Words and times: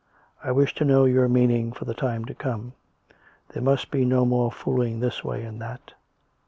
I 0.43 0.51
wish 0.51 0.73
to 0.73 0.83
know 0.83 1.05
your 1.05 1.29
meaning 1.29 1.73
for 1.73 1.85
the 1.85 1.93
time 1.93 2.25
to 2.25 2.33
come. 2.33 2.73
There 3.49 3.61
must 3.61 3.91
be 3.91 4.03
no 4.03 4.25
more 4.25 4.51
fooling 4.51 4.99
this 4.99 5.23
way 5.23 5.43
and 5.43 5.61
that. 5.61 5.93